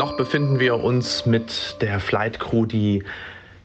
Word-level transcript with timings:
Noch 0.00 0.16
befinden 0.16 0.60
wir 0.60 0.82
uns 0.82 1.26
mit 1.26 1.76
der 1.82 2.00
Flight 2.00 2.40
Crew, 2.40 2.64
die 2.64 3.04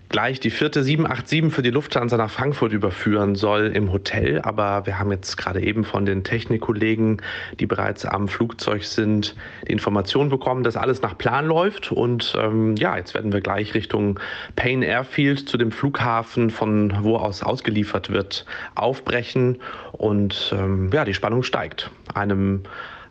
gleich 0.09 0.41
die 0.41 0.49
vierte 0.49 0.83
787 0.83 1.55
für 1.55 1.61
die 1.61 1.69
Lufthansa 1.69 2.17
nach 2.17 2.29
Frankfurt 2.29 2.73
überführen 2.73 3.35
soll 3.35 3.67
im 3.67 3.89
Hotel. 3.93 4.41
Aber 4.41 4.85
wir 4.85 4.99
haben 4.99 5.13
jetzt 5.13 5.37
gerade 5.37 5.61
eben 5.61 5.85
von 5.85 6.05
den 6.05 6.25
Technikkollegen, 6.25 7.21
die 7.61 7.65
bereits 7.65 8.03
am 8.03 8.27
Flugzeug 8.27 8.83
sind, 8.83 9.33
die 9.65 9.71
Information 9.71 10.27
bekommen, 10.27 10.63
dass 10.63 10.75
alles 10.75 11.01
nach 11.01 11.17
Plan 11.17 11.45
läuft. 11.45 11.93
Und 11.93 12.35
ähm, 12.37 12.75
ja, 12.75 12.97
jetzt 12.97 13.13
werden 13.13 13.31
wir 13.31 13.39
gleich 13.39 13.73
Richtung 13.73 14.19
Payne 14.57 14.85
Airfield 14.85 15.47
zu 15.47 15.55
dem 15.55 15.71
Flughafen, 15.71 16.49
von 16.49 17.01
wo 17.01 17.15
aus 17.15 17.43
ausgeliefert 17.43 18.09
wird, 18.09 18.45
aufbrechen. 18.75 19.59
Und 19.93 20.53
ähm, 20.53 20.89
ja, 20.91 21.05
die 21.05 21.13
Spannung 21.13 21.43
steigt. 21.43 21.91
Einem 22.13 22.63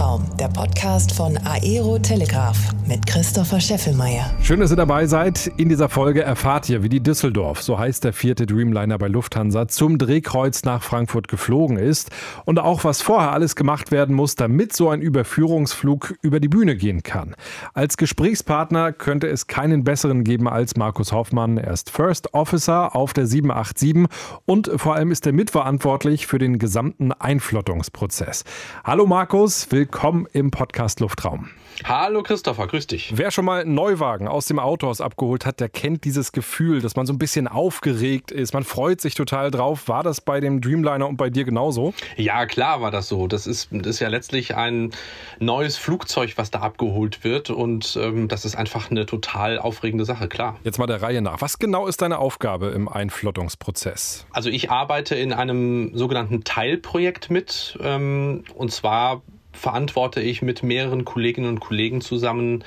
Raum. 0.00 0.10
Luftraum, 0.20 0.24
der 0.38 0.48
Podcast 0.48 1.12
von 1.12 1.36
Aero 1.44 1.98
Telegraph 1.98 2.56
mit 2.88 3.06
Christopher 3.06 3.60
Scheffelmeier. 3.60 4.30
Schön, 4.42 4.60
dass 4.60 4.70
ihr 4.70 4.76
dabei 4.76 5.06
seid. 5.06 5.46
In 5.58 5.68
dieser 5.68 5.90
Folge 5.90 6.22
erfahrt 6.22 6.70
ihr, 6.70 6.82
wie 6.82 6.88
die 6.88 7.02
Düsseldorf, 7.02 7.62
so 7.62 7.78
heißt 7.78 8.04
der 8.04 8.14
vierte 8.14 8.46
Dreamliner 8.46 8.96
bei 8.96 9.08
Lufthansa, 9.08 9.68
zum 9.68 9.98
Drehkreuz 9.98 10.64
nach 10.64 10.82
Frankfurt 10.82 11.28
geflogen 11.28 11.76
ist 11.76 12.10
und 12.46 12.58
auch 12.58 12.82
was 12.82 13.02
vorher 13.02 13.32
alles 13.32 13.56
gemacht 13.56 13.90
werden 13.90 14.16
muss, 14.16 14.36
damit 14.36 14.72
so 14.72 14.88
ein 14.88 15.02
Überführungsflug 15.02 16.14
über 16.22 16.40
die 16.40 16.48
Bühne 16.48 16.76
gehen 16.76 17.02
kann. 17.02 17.36
Als 17.74 17.98
Gesprächspartner 17.98 18.92
könnte 18.92 19.28
es 19.28 19.48
keinen 19.48 19.84
besseren 19.84 20.24
geben 20.24 20.48
als 20.48 20.76
Markus 20.76 21.12
Hoffmann. 21.12 21.58
Er 21.58 21.72
ist 21.72 21.90
First 21.90 22.32
Officer 22.32 22.96
auf 22.96 23.12
der 23.12 23.26
787 23.26 24.06
und 24.46 24.70
vor 24.76 24.94
allem 24.94 25.10
ist 25.10 25.26
er 25.26 25.32
mitverantwortlich 25.32 26.26
für 26.26 26.38
den 26.38 26.58
gesamten 26.58 27.12
Einflottungsprozess. 27.12 28.44
Hallo 28.82 29.06
Markus. 29.06 29.50
Servus, 29.50 29.72
willkommen 29.92 30.28
im 30.32 30.52
Podcast 30.52 31.00
Luftraum. 31.00 31.50
Hallo 31.82 32.22
Christopher, 32.22 32.68
grüß 32.68 32.86
dich. 32.86 33.12
Wer 33.16 33.32
schon 33.32 33.44
mal 33.44 33.62
einen 33.62 33.74
Neuwagen 33.74 34.28
aus 34.28 34.46
dem 34.46 34.60
Autohaus 34.60 35.00
abgeholt 35.00 35.44
hat, 35.44 35.58
der 35.58 35.68
kennt 35.68 36.04
dieses 36.04 36.30
Gefühl, 36.30 36.80
dass 36.80 36.94
man 36.94 37.06
so 37.06 37.12
ein 37.12 37.18
bisschen 37.18 37.48
aufgeregt 37.48 38.30
ist. 38.30 38.54
Man 38.54 38.62
freut 38.62 39.00
sich 39.00 39.16
total 39.16 39.50
drauf. 39.50 39.88
War 39.88 40.04
das 40.04 40.20
bei 40.20 40.38
dem 40.38 40.60
Dreamliner 40.60 41.08
und 41.08 41.16
bei 41.16 41.28
dir 41.28 41.44
genauso? 41.44 41.92
Ja, 42.16 42.46
klar 42.46 42.80
war 42.80 42.92
das 42.92 43.08
so. 43.08 43.26
Das 43.26 43.48
ist, 43.48 43.70
das 43.72 43.88
ist 43.88 43.98
ja 44.00 44.06
letztlich 44.06 44.54
ein 44.54 44.92
neues 45.40 45.76
Flugzeug, 45.76 46.34
was 46.36 46.52
da 46.52 46.60
abgeholt 46.60 47.24
wird. 47.24 47.50
Und 47.50 47.98
ähm, 48.00 48.28
das 48.28 48.44
ist 48.44 48.54
einfach 48.54 48.92
eine 48.92 49.06
total 49.06 49.58
aufregende 49.58 50.04
Sache, 50.04 50.28
klar. 50.28 50.56
Jetzt 50.62 50.78
mal 50.78 50.86
der 50.86 51.02
Reihe 51.02 51.20
nach. 51.20 51.40
Was 51.40 51.58
genau 51.58 51.88
ist 51.88 52.00
deine 52.00 52.18
Aufgabe 52.18 52.68
im 52.68 52.88
Einflottungsprozess? 52.88 54.24
Also 54.30 54.50
ich 54.50 54.70
arbeite 54.70 55.16
in 55.16 55.32
einem 55.32 55.96
sogenannten 55.96 56.44
Teilprojekt 56.44 57.28
mit. 57.28 57.76
Ähm, 57.82 58.44
und 58.54 58.70
zwar 58.70 59.22
verantworte 59.52 60.20
ich 60.20 60.42
mit 60.42 60.62
mehreren 60.62 61.04
Kolleginnen 61.04 61.48
und 61.48 61.60
Kollegen 61.60 62.00
zusammen 62.00 62.64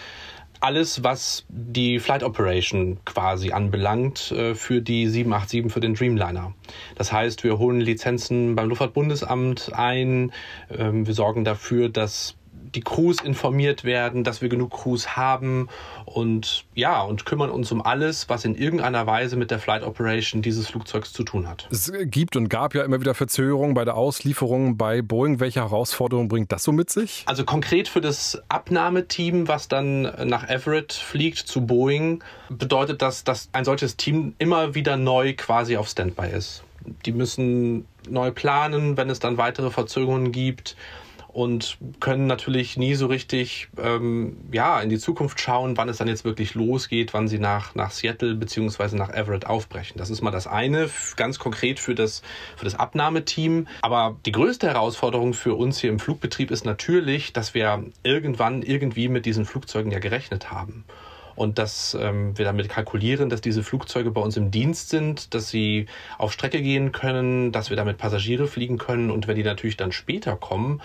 alles, 0.63 1.03
was 1.03 1.45
die 1.49 1.99
Flight 1.99 2.23
Operation 2.23 2.97
quasi 3.03 3.51
anbelangt 3.51 4.31
äh, 4.31 4.55
für 4.55 4.81
die 4.81 5.07
787, 5.07 5.71
für 5.71 5.81
den 5.81 5.93
Dreamliner. 5.93 6.53
Das 6.95 7.11
heißt, 7.11 7.43
wir 7.43 7.59
holen 7.59 7.81
Lizenzen 7.81 8.55
beim 8.55 8.69
Luftfahrtbundesamt 8.69 9.73
ein, 9.73 10.31
ähm, 10.71 11.05
wir 11.05 11.13
sorgen 11.13 11.43
dafür, 11.43 11.89
dass 11.89 12.37
die 12.75 12.81
Crews 12.81 13.21
informiert 13.21 13.83
werden, 13.83 14.23
dass 14.23 14.41
wir 14.41 14.49
genug 14.49 14.71
Crews 14.71 15.15
haben 15.15 15.69
und 16.05 16.65
ja, 16.73 17.01
und 17.01 17.25
kümmern 17.25 17.49
uns 17.49 17.71
um 17.71 17.81
alles, 17.81 18.29
was 18.29 18.45
in 18.45 18.55
irgendeiner 18.55 19.05
Weise 19.05 19.35
mit 19.35 19.51
der 19.51 19.59
Flight 19.59 19.83
Operation 19.83 20.41
dieses 20.41 20.67
Flugzeugs 20.67 21.13
zu 21.13 21.23
tun 21.23 21.47
hat. 21.47 21.67
Es 21.71 21.91
gibt 22.05 22.35
und 22.35 22.49
gab 22.49 22.73
ja 22.75 22.83
immer 22.83 22.99
wieder 22.99 23.13
Verzögerungen 23.13 23.73
bei 23.73 23.85
der 23.85 23.95
Auslieferung 23.95 24.77
bei 24.77 25.01
Boeing. 25.01 25.39
Welche 25.39 25.61
Herausforderungen 25.61 26.27
bringt 26.27 26.51
das 26.51 26.63
so 26.63 26.71
mit 26.71 26.89
sich? 26.89 27.23
Also 27.25 27.43
konkret 27.43 27.87
für 27.87 28.01
das 28.01 28.41
Abnahmeteam, 28.49 29.47
was 29.47 29.67
dann 29.67 30.03
nach 30.27 30.47
Everett 30.49 30.93
fliegt 30.93 31.39
zu 31.39 31.65
Boeing, 31.65 32.23
bedeutet 32.49 33.01
das, 33.01 33.23
dass 33.23 33.49
ein 33.51 33.65
solches 33.65 33.97
Team 33.97 34.35
immer 34.37 34.75
wieder 34.75 34.97
neu 34.97 35.33
quasi 35.33 35.77
auf 35.77 35.87
Standby 35.87 36.29
ist. 36.35 36.63
Die 37.05 37.13
müssen 37.13 37.85
neu 38.09 38.31
planen, 38.31 38.97
wenn 38.97 39.09
es 39.09 39.19
dann 39.19 39.37
weitere 39.37 39.69
Verzögerungen 39.69 40.31
gibt 40.31 40.75
und 41.33 41.77
können 41.99 42.27
natürlich 42.27 42.77
nie 42.77 42.93
so 42.93 43.07
richtig 43.07 43.67
ähm, 43.81 44.37
ja, 44.51 44.79
in 44.79 44.89
die 44.89 44.99
Zukunft 44.99 45.41
schauen, 45.41 45.75
wann 45.77 45.89
es 45.89 45.97
dann 45.97 46.07
jetzt 46.07 46.25
wirklich 46.25 46.53
losgeht, 46.53 47.13
wann 47.13 47.27
sie 47.27 47.39
nach, 47.39 47.73
nach 47.73 47.89
Seattle 47.89 48.35
beziehungsweise 48.35 48.95
nach 48.95 49.09
Everett 49.09 49.47
aufbrechen. 49.47 49.97
Das 49.97 50.11
ist 50.11 50.21
mal 50.21 50.29
das 50.29 50.45
eine, 50.45 50.89
ganz 51.15 51.39
konkret 51.39 51.79
für 51.79 51.95
das, 51.95 52.21
für 52.55 52.65
das 52.65 52.75
Abnahmeteam. 52.75 53.67
Aber 53.81 54.15
die 54.27 54.31
größte 54.31 54.67
Herausforderung 54.67 55.33
für 55.33 55.55
uns 55.55 55.79
hier 55.79 55.89
im 55.89 55.99
Flugbetrieb 55.99 56.51
ist 56.51 56.65
natürlich, 56.65 57.33
dass 57.33 57.55
wir 57.55 57.83
irgendwann 58.03 58.61
irgendwie 58.61 59.07
mit 59.07 59.25
diesen 59.25 59.45
Flugzeugen 59.45 59.91
ja 59.91 59.99
gerechnet 59.99 60.51
haben 60.51 60.85
und 61.35 61.57
dass 61.57 61.97
ähm, 61.99 62.37
wir 62.37 62.45
damit 62.45 62.69
kalkulieren, 62.69 63.29
dass 63.29 63.41
diese 63.41 63.63
Flugzeuge 63.63 64.11
bei 64.11 64.21
uns 64.21 64.37
im 64.37 64.51
Dienst 64.51 64.89
sind, 64.89 65.33
dass 65.33 65.49
sie 65.49 65.87
auf 66.19 66.31
Strecke 66.31 66.61
gehen 66.61 66.91
können, 66.91 67.51
dass 67.51 67.71
wir 67.71 67.77
damit 67.77 67.97
Passagiere 67.97 68.45
fliegen 68.45 68.77
können 68.77 69.09
und 69.09 69.27
wenn 69.27 69.35
die 69.35 69.43
natürlich 69.43 69.77
dann 69.77 69.91
später 69.91 70.35
kommen, 70.35 70.79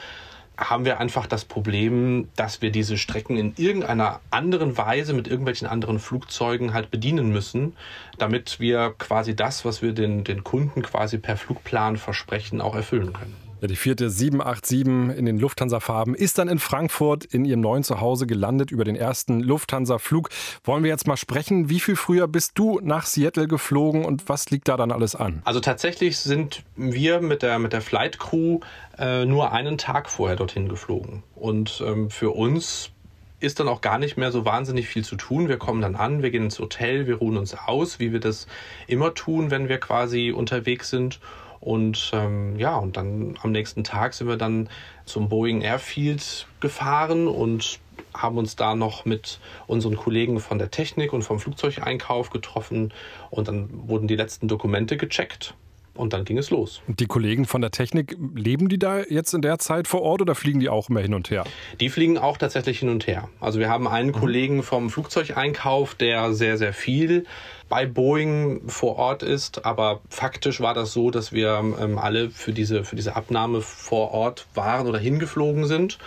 haben 0.58 0.84
wir 0.84 0.98
einfach 0.98 1.26
das 1.26 1.44
Problem, 1.44 2.28
dass 2.34 2.60
wir 2.60 2.72
diese 2.72 2.98
Strecken 2.98 3.36
in 3.36 3.54
irgendeiner 3.56 4.20
anderen 4.32 4.76
Weise 4.76 5.14
mit 5.14 5.28
irgendwelchen 5.28 5.68
anderen 5.68 6.00
Flugzeugen 6.00 6.74
halt 6.74 6.90
bedienen 6.90 7.30
müssen, 7.30 7.74
damit 8.18 8.60
wir 8.60 8.94
quasi 8.98 9.34
das, 9.34 9.64
was 9.64 9.82
wir 9.82 9.92
den, 9.92 10.24
den 10.24 10.44
Kunden 10.44 10.82
quasi 10.82 11.18
per 11.18 11.36
Flugplan 11.36 11.96
versprechen, 11.96 12.60
auch 12.60 12.74
erfüllen 12.74 13.12
können. 13.12 13.36
Ja, 13.60 13.66
die 13.66 13.74
vierte 13.74 14.08
787 14.08 15.18
in 15.18 15.26
den 15.26 15.38
Lufthansa-Farben 15.38 16.14
ist 16.14 16.38
dann 16.38 16.46
in 16.46 16.60
Frankfurt 16.60 17.24
in 17.24 17.44
ihrem 17.44 17.60
neuen 17.60 17.82
Zuhause 17.82 18.28
gelandet 18.28 18.70
über 18.70 18.84
den 18.84 18.94
ersten 18.94 19.40
Lufthansa-Flug. 19.40 20.28
Wollen 20.62 20.84
wir 20.84 20.90
jetzt 20.90 21.08
mal 21.08 21.16
sprechen, 21.16 21.68
wie 21.68 21.80
viel 21.80 21.96
früher 21.96 22.28
bist 22.28 22.52
du 22.54 22.78
nach 22.80 23.06
Seattle 23.06 23.48
geflogen 23.48 24.04
und 24.04 24.28
was 24.28 24.50
liegt 24.50 24.68
da 24.68 24.76
dann 24.76 24.92
alles 24.92 25.16
an? 25.16 25.42
Also 25.44 25.58
tatsächlich 25.58 26.18
sind 26.18 26.62
wir 26.76 27.20
mit 27.20 27.42
der, 27.42 27.58
mit 27.58 27.72
der 27.72 27.80
Flight 27.80 28.20
Crew 28.20 28.60
äh, 28.96 29.24
nur 29.24 29.50
einen 29.50 29.76
Tag 29.76 30.08
vorher 30.08 30.36
dorthin 30.36 30.68
geflogen. 30.68 31.24
Und 31.34 31.82
ähm, 31.84 32.10
für 32.10 32.30
uns 32.30 32.92
ist 33.40 33.60
dann 33.60 33.68
auch 33.68 33.80
gar 33.80 33.98
nicht 33.98 34.16
mehr 34.16 34.32
so 34.32 34.44
wahnsinnig 34.44 34.88
viel 34.88 35.04
zu 35.04 35.16
tun. 35.16 35.48
Wir 35.48 35.58
kommen 35.58 35.80
dann 35.80 35.96
an, 35.96 36.22
wir 36.22 36.30
gehen 36.30 36.44
ins 36.44 36.58
Hotel, 36.58 37.06
wir 37.06 37.16
ruhen 37.16 37.36
uns 37.36 37.54
aus, 37.54 38.00
wie 38.00 38.12
wir 38.12 38.20
das 38.20 38.46
immer 38.86 39.14
tun, 39.14 39.50
wenn 39.50 39.68
wir 39.68 39.78
quasi 39.78 40.32
unterwegs 40.32 40.90
sind. 40.90 41.20
Und 41.60 42.10
ähm, 42.14 42.56
ja, 42.56 42.76
und 42.76 42.96
dann 42.96 43.36
am 43.42 43.52
nächsten 43.52 43.84
Tag 43.84 44.14
sind 44.14 44.28
wir 44.28 44.36
dann 44.36 44.68
zum 45.04 45.28
Boeing 45.28 45.60
Airfield 45.60 46.46
gefahren 46.60 47.26
und 47.26 47.80
haben 48.14 48.38
uns 48.38 48.56
da 48.56 48.74
noch 48.74 49.04
mit 49.04 49.40
unseren 49.66 49.96
Kollegen 49.96 50.40
von 50.40 50.58
der 50.58 50.70
Technik 50.70 51.12
und 51.12 51.22
vom 51.22 51.40
Flugzeugeinkauf 51.40 52.30
getroffen 52.30 52.92
und 53.30 53.48
dann 53.48 53.68
wurden 53.88 54.08
die 54.08 54.16
letzten 54.16 54.48
Dokumente 54.48 54.96
gecheckt 54.96 55.54
und 55.98 56.12
dann 56.12 56.24
ging 56.24 56.38
es 56.38 56.50
los. 56.50 56.80
Die 56.86 57.06
Kollegen 57.06 57.44
von 57.44 57.60
der 57.60 57.70
Technik, 57.70 58.16
leben 58.34 58.68
die 58.68 58.78
da 58.78 59.00
jetzt 59.00 59.34
in 59.34 59.42
der 59.42 59.58
Zeit 59.58 59.88
vor 59.88 60.02
Ort 60.02 60.22
oder 60.22 60.34
fliegen 60.34 60.60
die 60.60 60.68
auch 60.68 60.88
immer 60.88 61.00
hin 61.00 61.14
und 61.14 61.30
her? 61.30 61.44
Die 61.80 61.88
fliegen 61.88 62.18
auch 62.18 62.36
tatsächlich 62.36 62.78
hin 62.78 62.88
und 62.88 63.06
her. 63.06 63.28
Also 63.40 63.58
wir 63.58 63.68
haben 63.68 63.88
einen 63.88 64.08
mhm. 64.08 64.12
Kollegen 64.12 64.62
vom 64.62 64.90
Flugzeugeinkauf, 64.90 65.94
der 65.94 66.32
sehr, 66.32 66.58
sehr 66.58 66.72
viel 66.72 67.26
bei 67.68 67.86
Boeing 67.86 68.62
vor 68.68 68.96
Ort 68.96 69.22
ist. 69.22 69.66
Aber 69.66 70.00
faktisch 70.08 70.60
war 70.60 70.74
das 70.74 70.92
so, 70.92 71.10
dass 71.10 71.32
wir 71.32 71.62
ähm, 71.80 71.98
alle 71.98 72.30
für 72.30 72.52
diese, 72.52 72.84
für 72.84 72.96
diese 72.96 73.16
Abnahme 73.16 73.60
vor 73.60 74.12
Ort 74.12 74.46
waren 74.54 74.86
oder 74.86 74.98
hingeflogen 74.98 75.66
sind 75.66 75.98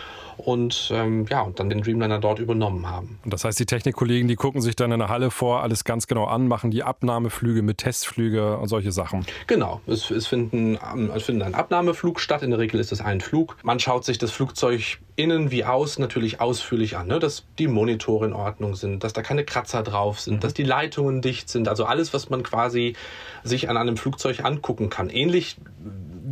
und 0.45 0.91
ähm, 0.93 1.25
ja, 1.29 1.41
und 1.41 1.59
dann 1.59 1.69
den 1.69 1.81
Dreamliner 1.81 2.19
dort 2.19 2.39
übernommen 2.39 2.89
haben. 2.89 3.19
Und 3.23 3.33
das 3.33 3.43
heißt, 3.43 3.59
die 3.59 3.65
Technikkollegen, 3.65 4.27
die 4.27 4.35
gucken 4.35 4.61
sich 4.61 4.75
dann 4.75 4.91
in 4.91 4.99
der 4.99 5.09
Halle 5.09 5.31
vor, 5.31 5.61
alles 5.63 5.83
ganz 5.83 6.07
genau 6.07 6.25
an, 6.25 6.47
machen 6.47 6.71
die 6.71 6.83
Abnahmeflüge 6.83 7.61
mit 7.61 7.79
Testflüge 7.79 8.57
und 8.57 8.67
solche 8.67 8.91
Sachen. 8.91 9.25
Genau, 9.47 9.81
es, 9.87 10.11
es, 10.11 10.27
finden, 10.27 10.77
ähm, 10.93 11.11
es 11.15 11.23
findet 11.23 11.47
ein 11.47 11.55
Abnahmeflug 11.55 12.19
statt. 12.19 12.43
In 12.43 12.51
der 12.51 12.59
Regel 12.59 12.79
ist 12.79 12.91
es 12.91 13.01
ein 13.01 13.21
Flug. 13.21 13.57
Man 13.63 13.79
schaut 13.79 14.05
sich 14.05 14.17
das 14.17 14.31
Flugzeug 14.31 14.99
innen 15.15 15.51
wie 15.51 15.65
außen 15.65 16.01
natürlich 16.01 16.41
ausführlich 16.41 16.97
an, 16.97 17.07
ne? 17.07 17.19
dass 17.19 17.45
die 17.59 17.67
Monitore 17.67 18.25
in 18.25 18.33
Ordnung 18.33 18.75
sind, 18.75 19.03
dass 19.03 19.13
da 19.13 19.21
keine 19.21 19.43
Kratzer 19.43 19.83
drauf 19.83 20.19
sind, 20.19 20.35
mhm. 20.35 20.39
dass 20.39 20.53
die 20.53 20.63
Leitungen 20.63 21.21
dicht 21.21 21.49
sind. 21.49 21.67
Also 21.67 21.85
alles, 21.85 22.13
was 22.13 22.29
man 22.29 22.43
quasi 22.43 22.95
sich 23.43 23.69
an 23.69 23.77
einem 23.77 23.97
Flugzeug 23.97 24.43
angucken 24.43 24.89
kann. 24.89 25.09
Ähnlich 25.09 25.57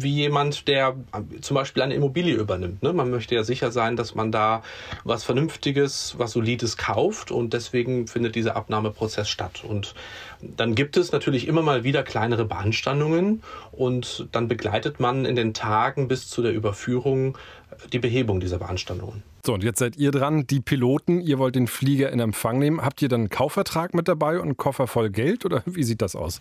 wie 0.02 0.14
jemand, 0.14 0.68
der 0.68 0.96
zum 1.42 1.56
Beispiel 1.56 1.84
eine 1.84 1.94
Immobilie 1.94 2.36
übernimmt. 2.36 2.84
Ne? 2.84 2.94
Man 2.94 3.10
möchte 3.10 3.36
ja 3.36 3.44
sicher 3.44 3.72
sein, 3.72 3.96
dass 3.96 4.16
man 4.16 4.32
da 4.32 4.64
was 5.04 5.24
Vernünftiges, 5.24 6.16
was 6.18 6.32
Solides 6.32 6.78
kauft 6.78 7.32
und 7.32 7.54
deswegen 7.54 8.08
findet 8.08 8.36
dieser 8.36 8.56
Abnahmeprozess 8.56 9.30
statt. 9.30 9.64
Und 9.68 9.96
dann 10.42 10.76
gibt 10.76 10.98
es 10.98 11.12
natürlich 11.12 11.48
immer 11.48 11.62
mal 11.62 11.84
wieder 11.84 12.04
kleinere 12.04 12.46
Beanstandungen 12.46 13.44
und 13.72 14.28
dann 14.32 14.48
begleitet 14.48 15.00
man 15.00 15.26
in 15.26 15.36
den 15.36 15.54
Tagen 15.54 16.08
bis 16.08 16.30
zu 16.30 16.42
der 16.42 16.54
Überführung 16.54 17.38
die 17.92 18.00
Behebung 18.00 18.40
dieser 18.40 18.60
Beanstandungen. 18.60 19.24
So, 19.46 19.54
und 19.54 19.64
jetzt 19.64 19.80
seid 19.80 19.96
ihr 19.98 20.12
dran, 20.12 20.46
die 20.48 20.60
Piloten, 20.60 21.22
ihr 21.22 21.40
wollt 21.40 21.56
den 21.56 21.68
Flieger 21.68 22.12
in 22.12 22.20
Empfang 22.20 22.60
nehmen. 22.60 22.82
Habt 22.82 23.02
ihr 23.02 23.10
dann 23.10 23.22
einen 23.22 23.30
Kaufvertrag 23.30 23.94
mit 23.94 24.08
dabei 24.08 24.38
und 24.38 24.44
einen 24.44 24.58
Koffer 24.58 24.88
voll 24.88 25.10
Geld 25.10 25.46
oder 25.46 25.64
wie 25.66 25.84
sieht 25.84 26.02
das 26.02 26.16
aus? 26.16 26.40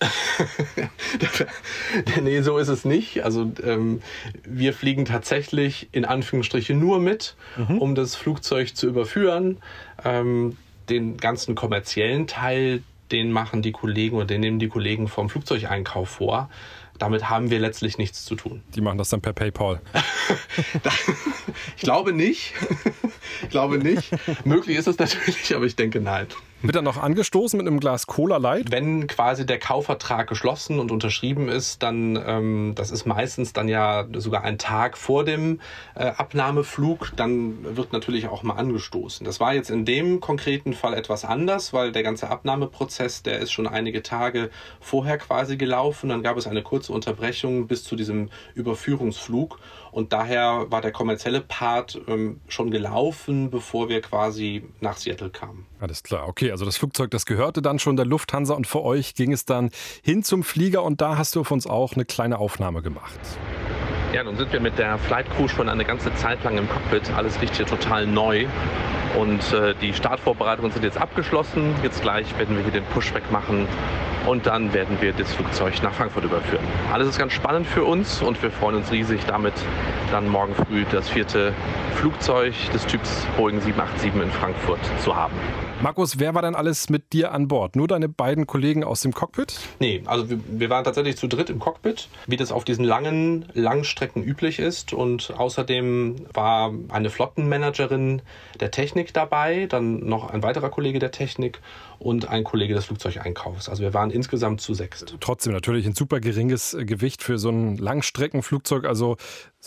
nee, 2.22 2.40
so 2.42 2.58
ist 2.58 2.68
es 2.68 2.84
nicht. 2.84 3.24
Also 3.24 3.50
ähm, 3.62 4.00
wir 4.44 4.72
fliegen 4.72 5.04
tatsächlich 5.04 5.88
in 5.92 6.04
Anführungsstrichen 6.04 6.78
nur 6.78 6.98
mit, 6.98 7.36
mhm. 7.56 7.78
um 7.78 7.94
das 7.94 8.16
Flugzeug 8.16 8.74
zu 8.74 8.88
überführen. 8.88 9.58
Ähm, 10.04 10.56
den 10.88 11.18
ganzen 11.18 11.54
kommerziellen 11.54 12.26
Teil, 12.26 12.82
den 13.12 13.32
machen 13.32 13.62
die 13.62 13.72
Kollegen 13.72 14.16
oder 14.16 14.26
den 14.26 14.40
nehmen 14.40 14.58
die 14.58 14.68
Kollegen 14.68 15.08
vom 15.08 15.28
Flugzeugeinkauf 15.28 16.08
vor. 16.08 16.50
Damit 16.98 17.30
haben 17.30 17.50
wir 17.50 17.60
letztlich 17.60 17.96
nichts 17.96 18.24
zu 18.24 18.34
tun. 18.34 18.62
Die 18.74 18.80
machen 18.80 18.98
das 18.98 19.08
dann 19.08 19.20
per 19.20 19.32
PayPal. 19.32 19.80
ich 21.76 21.82
glaube 21.82 22.12
nicht. 22.12 22.54
Ich 23.42 23.50
glaube 23.50 23.78
nicht. 23.78 24.10
Möglich 24.44 24.76
ist 24.76 24.88
es 24.88 24.98
natürlich, 24.98 25.54
aber 25.54 25.64
ich 25.64 25.76
denke 25.76 26.00
nein. 26.00 26.26
Wird 26.60 26.74
dann 26.74 26.84
noch 26.84 26.96
angestoßen 26.96 27.56
mit 27.56 27.68
einem 27.68 27.78
Glas 27.78 28.08
Cola 28.08 28.36
Light? 28.36 28.72
Wenn 28.72 29.06
quasi 29.06 29.46
der 29.46 29.60
Kaufvertrag 29.60 30.28
geschlossen 30.28 30.80
und 30.80 30.90
unterschrieben 30.90 31.48
ist, 31.48 31.84
dann, 31.84 32.20
ähm, 32.26 32.72
das 32.74 32.90
ist 32.90 33.06
meistens 33.06 33.52
dann 33.52 33.68
ja 33.68 34.08
sogar 34.14 34.42
ein 34.42 34.58
Tag 34.58 34.98
vor 34.98 35.24
dem 35.24 35.60
äh, 35.94 36.06
Abnahmeflug, 36.06 37.12
dann 37.14 37.76
wird 37.76 37.92
natürlich 37.92 38.26
auch 38.26 38.42
mal 38.42 38.54
angestoßen. 38.54 39.24
Das 39.24 39.38
war 39.38 39.54
jetzt 39.54 39.70
in 39.70 39.84
dem 39.84 40.18
konkreten 40.18 40.72
Fall 40.72 40.94
etwas 40.94 41.24
anders, 41.24 41.72
weil 41.72 41.92
der 41.92 42.02
ganze 42.02 42.28
Abnahmeprozess, 42.28 43.22
der 43.22 43.38
ist 43.38 43.52
schon 43.52 43.68
einige 43.68 44.02
Tage 44.02 44.50
vorher 44.80 45.18
quasi 45.18 45.56
gelaufen. 45.56 46.08
Dann 46.08 46.24
gab 46.24 46.36
es 46.36 46.48
eine 46.48 46.64
kurze 46.64 46.92
Unterbrechung 46.92 47.68
bis 47.68 47.84
zu 47.84 47.94
diesem 47.94 48.30
Überführungsflug 48.54 49.60
und 49.92 50.12
daher 50.12 50.66
war 50.70 50.80
der 50.80 50.92
kommerzielle 50.92 51.40
Part 51.40 52.00
ähm, 52.08 52.40
schon 52.48 52.70
gelaufen, 52.72 53.50
bevor 53.50 53.88
wir 53.88 54.00
quasi 54.02 54.64
nach 54.80 54.96
Seattle 54.96 55.30
kamen. 55.30 55.66
Alles 55.80 56.02
klar, 56.02 56.26
okay. 56.26 56.47
Also 56.52 56.64
das 56.64 56.76
Flugzeug, 56.76 57.10
das 57.10 57.26
gehörte 57.26 57.62
dann 57.62 57.78
schon 57.78 57.96
der 57.96 58.06
Lufthansa 58.06 58.54
und 58.54 58.66
für 58.66 58.82
euch 58.82 59.14
ging 59.14 59.32
es 59.32 59.44
dann 59.44 59.70
hin 60.02 60.22
zum 60.22 60.42
Flieger 60.42 60.82
und 60.82 61.00
da 61.00 61.18
hast 61.18 61.36
du 61.36 61.40
auf 61.40 61.50
uns 61.50 61.66
auch 61.66 61.94
eine 61.94 62.04
kleine 62.04 62.38
Aufnahme 62.38 62.82
gemacht. 62.82 63.18
Ja, 64.12 64.24
nun 64.24 64.38
sind 64.38 64.50
wir 64.54 64.60
mit 64.60 64.78
der 64.78 64.96
Flight 64.96 65.26
Crew 65.36 65.48
schon 65.48 65.68
eine 65.68 65.84
ganze 65.84 66.14
Zeit 66.14 66.42
lang 66.42 66.56
im 66.56 66.66
Cockpit. 66.66 67.10
Alles 67.14 67.40
riecht 67.42 67.56
hier 67.56 67.66
total 67.66 68.06
neu. 68.06 68.46
Und 69.18 69.52
äh, 69.52 69.74
die 69.82 69.92
Startvorbereitungen 69.92 70.72
sind 70.72 70.82
jetzt 70.82 70.96
abgeschlossen. 70.96 71.74
Jetzt 71.82 72.00
gleich 72.00 72.38
werden 72.38 72.56
wir 72.56 72.62
hier 72.62 72.72
den 72.72 72.84
Pushback 72.84 73.30
machen 73.30 73.68
und 74.26 74.46
dann 74.46 74.72
werden 74.72 74.98
wir 75.00 75.12
das 75.12 75.32
Flugzeug 75.34 75.82
nach 75.82 75.92
Frankfurt 75.92 76.24
überführen. 76.24 76.64
Alles 76.92 77.08
ist 77.08 77.18
ganz 77.18 77.32
spannend 77.32 77.66
für 77.66 77.84
uns 77.84 78.22
und 78.22 78.42
wir 78.42 78.50
freuen 78.50 78.76
uns 78.76 78.90
riesig 78.92 79.20
damit, 79.26 79.54
dann 80.10 80.28
morgen 80.28 80.54
früh 80.54 80.84
das 80.90 81.08
vierte 81.08 81.54
Flugzeug 81.96 82.54
des 82.72 82.86
Typs 82.86 83.26
Boeing 83.36 83.60
787 83.60 84.22
in 84.22 84.30
Frankfurt 84.30 84.80
zu 85.02 85.16
haben. 85.16 85.34
Markus, 85.80 86.18
wer 86.18 86.34
war 86.34 86.42
denn 86.42 86.56
alles 86.56 86.90
mit 86.90 87.12
dir 87.12 87.30
an 87.32 87.46
Bord? 87.46 87.76
Nur 87.76 87.86
deine 87.86 88.08
beiden 88.08 88.48
Kollegen 88.48 88.82
aus 88.82 89.02
dem 89.02 89.12
Cockpit? 89.12 89.60
Nee, 89.78 90.02
also 90.06 90.28
wir, 90.28 90.40
wir, 90.48 90.70
waren 90.70 90.82
tatsächlich 90.82 91.16
zu 91.16 91.28
dritt 91.28 91.50
im 91.50 91.60
Cockpit, 91.60 92.08
wie 92.26 92.36
das 92.36 92.50
auf 92.50 92.64
diesen 92.64 92.84
langen 92.84 93.46
Langstrecken 93.98 94.22
üblich 94.22 94.58
ist. 94.58 94.92
Und 94.92 95.32
außerdem 95.36 96.26
war 96.32 96.72
eine 96.88 97.10
Flottenmanagerin 97.10 98.22
der 98.60 98.70
Technik 98.70 99.12
dabei, 99.12 99.66
dann 99.66 100.06
noch 100.06 100.30
ein 100.30 100.42
weiterer 100.42 100.70
Kollege 100.70 100.98
der 100.98 101.10
Technik 101.10 101.60
und 101.98 102.28
ein 102.28 102.44
Kollege 102.44 102.74
des 102.74 102.84
Flugzeugeinkaufs. 102.84 103.68
Also 103.68 103.82
wir 103.82 103.92
waren 103.94 104.10
insgesamt 104.10 104.60
zu 104.60 104.74
sechs. 104.74 105.04
Trotzdem 105.20 105.52
natürlich 105.52 105.84
ein 105.86 105.94
super 105.94 106.20
geringes 106.20 106.76
Gewicht 106.78 107.22
für 107.22 107.38
so 107.38 107.50
ein 107.50 107.76
Langstreckenflugzeug, 107.76 108.84
also 108.84 109.16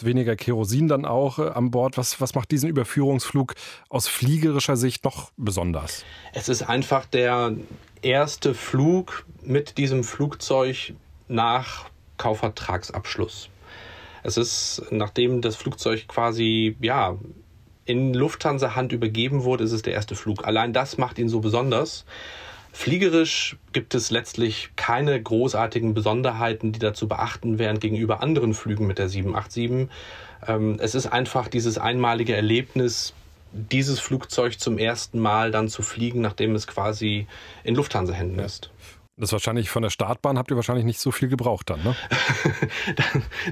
weniger 0.02 0.36
Kerosin 0.36 0.88
dann 0.88 1.06
auch 1.06 1.38
äh, 1.38 1.50
an 1.50 1.70
Bord. 1.70 1.98
Was, 1.98 2.22
was 2.22 2.34
macht 2.34 2.50
diesen 2.52 2.70
Überführungsflug 2.70 3.54
aus 3.90 4.08
fliegerischer 4.08 4.78
Sicht 4.78 5.04
noch 5.04 5.32
besonders? 5.36 6.06
Es 6.34 6.48
ist 6.50 6.64
einfach 6.64 7.06
der 7.06 7.54
erste 8.02 8.54
Flug 8.56 9.26
mit 9.44 9.78
diesem 9.78 10.04
Flugzeug 10.04 10.94
nach 11.28 11.86
Kaufvertragsabschluss. 12.18 13.50
Es 14.24 14.38
ist, 14.38 14.84
nachdem 14.92 15.42
das 15.42 15.56
Flugzeug 15.56 16.08
quasi, 16.08 16.76
ja, 16.82 17.18
in 17.86 18.14
Lufthansa-Hand 18.14 18.92
übergeben 18.92 19.44
wurde, 19.44 19.64
ist 19.64 19.72
es 19.72 19.82
der 19.82 19.94
erste 19.94 20.16
Flug. 20.16 20.46
Allein 20.46 20.74
das 20.74 20.98
macht 20.98 21.18
ihn 21.18 21.30
so 21.30 21.40
besonders. 21.40 22.06
Fliegerisch 22.74 23.58
gibt 23.74 23.96
es 23.96 24.12
letztlich 24.12 24.70
keine 24.76 25.22
großartigen 25.22 25.94
Besonderheiten, 25.94 26.72
die 26.72 26.80
da 26.80 26.94
zu 26.94 27.08
beachten 27.08 27.60
wären 27.60 27.80
gegenüber 27.80 28.24
anderen 28.24 28.54
Flügen 28.54 28.88
mit 28.88 28.98
der 28.98 29.10
787. 29.10 29.90
Ähm, 30.48 30.78
es 30.80 30.96
ist 30.96 31.08
einfach 31.08 31.48
dieses 31.50 31.78
einmalige 31.78 32.36
Erlebnis, 32.36 33.14
dieses 33.52 34.00
Flugzeug 34.00 34.60
zum 34.60 34.78
ersten 34.78 35.20
Mal 35.20 35.52
dann 35.52 35.68
zu 35.68 35.82
fliegen, 35.82 36.22
nachdem 36.22 36.56
es 36.56 36.66
quasi 36.68 37.28
in 37.66 37.76
Lufthansa-Händen 37.76 38.40
ist. 38.40 38.70
Das 39.22 39.32
wahrscheinlich 39.32 39.70
von 39.70 39.84
der 39.84 39.92
Startbahn 39.92 40.40
habt 40.40 40.50
ihr 40.50 40.56
wahrscheinlich 40.56 40.84
nicht 40.84 41.00
so 41.00 41.12
viel 41.12 41.28
gebraucht 41.28 41.70
dann, 41.70 41.84
ne? 41.84 41.96
da, 42.96 43.04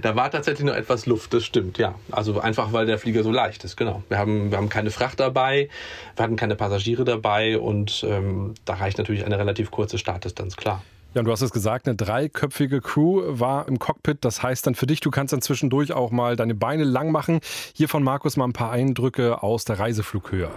da, 0.01 0.15
war 0.15 0.31
tatsächlich 0.31 0.65
nur 0.65 0.75
etwas 0.75 1.05
Luft, 1.05 1.31
das 1.31 1.45
stimmt, 1.45 1.77
ja. 1.77 1.93
Also 2.09 2.39
einfach, 2.39 2.73
weil 2.73 2.87
der 2.87 2.97
Flieger 2.97 3.21
so 3.21 3.31
leicht 3.31 3.63
ist, 3.63 3.77
genau. 3.77 4.01
Wir 4.09 4.17
haben, 4.17 4.49
wir 4.49 4.57
haben 4.57 4.69
keine 4.69 4.89
Fracht 4.89 5.19
dabei, 5.19 5.69
wir 6.15 6.23
hatten 6.23 6.37
keine 6.37 6.55
Passagiere 6.55 7.05
dabei 7.05 7.59
und 7.59 8.03
ähm, 8.09 8.55
da 8.65 8.73
reicht 8.73 8.97
natürlich 8.97 9.27
eine 9.27 9.37
relativ 9.37 9.69
kurze 9.69 9.99
Startdistanz, 9.99 10.55
klar. 10.55 10.81
Ja, 11.13 11.19
und 11.19 11.25
du 11.25 11.31
hast 11.31 11.43
es 11.43 11.51
gesagt, 11.51 11.87
eine 11.87 11.95
dreiköpfige 11.95 12.81
Crew 12.81 13.21
war 13.27 13.67
im 13.67 13.77
Cockpit. 13.77 14.25
Das 14.25 14.41
heißt 14.41 14.65
dann 14.65 14.73
für 14.73 14.87
dich, 14.87 15.01
du 15.01 15.11
kannst 15.11 15.33
dann 15.33 15.43
zwischendurch 15.43 15.93
auch 15.93 16.09
mal 16.09 16.35
deine 16.35 16.55
Beine 16.55 16.83
lang 16.83 17.11
machen. 17.11 17.41
Hier 17.73 17.89
von 17.89 18.01
Markus 18.01 18.37
mal 18.37 18.45
ein 18.45 18.53
paar 18.53 18.71
Eindrücke 18.71 19.43
aus 19.43 19.65
der 19.65 19.77
Reiseflughöhe. 19.77 20.49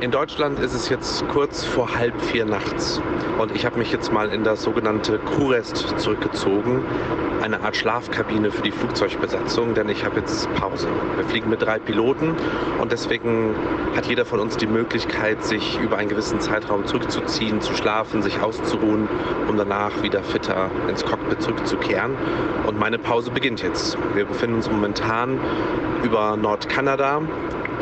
In 0.00 0.10
Deutschland 0.10 0.58
ist 0.58 0.74
es 0.74 0.88
jetzt 0.88 1.26
kurz 1.28 1.64
vor 1.64 1.94
halb 1.94 2.20
vier 2.20 2.44
nachts 2.44 3.00
und 3.38 3.54
ich 3.54 3.64
habe 3.64 3.78
mich 3.78 3.92
jetzt 3.92 4.12
mal 4.12 4.28
in 4.28 4.42
das 4.42 4.62
sogenannte 4.62 5.18
Crewrest 5.18 5.98
zurückgezogen, 5.98 6.84
eine 7.42 7.62
Art 7.62 7.76
Schlafkabine 7.76 8.50
für 8.50 8.62
die 8.62 8.72
Flugzeugbesatzung, 8.72 9.72
denn 9.74 9.88
ich 9.88 10.04
habe 10.04 10.20
jetzt 10.20 10.52
Pause. 10.54 10.88
Wir 11.16 11.24
fliegen 11.24 11.48
mit 11.48 11.62
drei 11.62 11.78
Piloten 11.78 12.34
und 12.80 12.90
deswegen 12.90 13.54
hat 13.96 14.06
jeder 14.06 14.24
von 14.24 14.40
uns 14.40 14.56
die 14.56 14.66
Möglichkeit, 14.66 15.44
sich 15.44 15.78
über 15.80 15.96
einen 15.96 16.08
gewissen 16.08 16.40
Zeitraum 16.40 16.84
zurückzuziehen, 16.86 17.60
zu 17.60 17.72
schlafen, 17.74 18.20
sich 18.20 18.40
auszuruhen, 18.40 19.08
um 19.48 19.56
danach 19.56 20.02
wieder 20.02 20.22
fitter 20.24 20.70
ins 20.88 21.04
Cockpit 21.04 21.40
zurückzukehren. 21.40 22.16
Und 22.66 22.78
meine 22.78 22.98
Pause 22.98 23.30
beginnt 23.30 23.62
jetzt. 23.62 23.96
Wir 24.14 24.24
befinden 24.24 24.56
uns 24.56 24.70
momentan 24.70 25.38
über 26.02 26.36
Nordkanada 26.36 27.22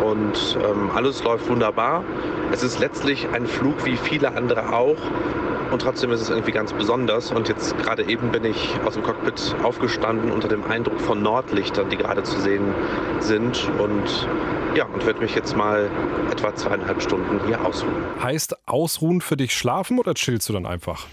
und 0.04 0.58
ähm, 0.62 0.90
alles 0.94 1.22
läuft 1.22 1.48
wunderbar. 1.48 2.04
Es 2.52 2.62
ist 2.62 2.78
letztlich 2.78 3.28
ein 3.32 3.46
Flug 3.46 3.84
wie 3.84 3.96
viele 3.96 4.34
andere 4.34 4.72
auch. 4.72 4.96
Und 5.70 5.80
trotzdem 5.80 6.12
ist 6.12 6.20
es 6.20 6.28
irgendwie 6.28 6.52
ganz 6.52 6.72
besonders. 6.74 7.32
Und 7.32 7.48
jetzt 7.48 7.78
gerade 7.78 8.04
eben 8.04 8.30
bin 8.30 8.44
ich 8.44 8.74
aus 8.84 8.92
dem 8.94 9.02
Cockpit 9.02 9.56
aufgestanden 9.62 10.30
unter 10.30 10.46
dem 10.46 10.64
Eindruck 10.64 11.00
von 11.00 11.22
Nordlichtern, 11.22 11.88
die 11.88 11.96
gerade 11.96 12.22
zu 12.24 12.38
sehen 12.40 12.74
sind. 13.20 13.70
Und 13.78 14.28
ja, 14.76 14.84
und 14.84 15.06
werde 15.06 15.20
mich 15.20 15.34
jetzt 15.34 15.56
mal 15.56 15.90
etwa 16.30 16.54
zweieinhalb 16.54 17.02
Stunden 17.02 17.40
hier 17.46 17.64
ausruhen. 17.64 18.04
Heißt 18.22 18.68
ausruhen 18.68 19.22
für 19.22 19.38
dich 19.38 19.54
schlafen 19.54 19.98
oder 19.98 20.12
chillst 20.12 20.48
du 20.48 20.52
dann 20.52 20.66
einfach? 20.66 21.06